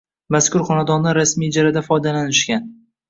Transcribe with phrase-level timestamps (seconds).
[0.35, 2.67] Mazkur xonadondan rasmiy ijarada foydalanishgan.